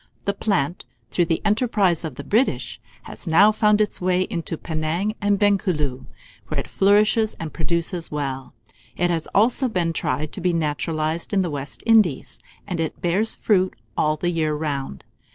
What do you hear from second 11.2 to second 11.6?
in the